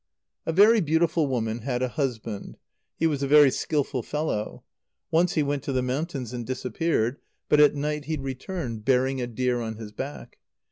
_A 0.47 0.51
very 0.51 0.81
beautiful 0.81 1.27
woman 1.27 1.59
had 1.59 1.83
a 1.83 1.87
husband. 1.89 2.57
He 2.97 3.05
was 3.05 3.21
a 3.21 3.27
very 3.27 3.51
skilful 3.51 4.01
fellow. 4.01 4.63
Once 5.11 5.33
he 5.33 5.43
went 5.43 5.61
to 5.65 5.71
the 5.71 5.83
mountains, 5.83 6.33
and 6.33 6.43
disappeared. 6.43 7.19
But 7.49 7.59
at 7.59 7.75
night 7.75 8.05
he 8.05 8.17
returned, 8.17 8.83
bearing 8.83 9.21
a 9.21 9.27
deer 9.27 9.61
on 9.61 9.75
his 9.75 9.91
back. 9.91 10.39